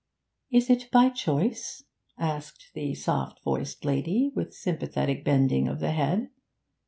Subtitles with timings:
[0.51, 1.83] 'Is it by choice?'
[2.17, 6.31] asked the soft voiced lady, with sympathetic bending of the head.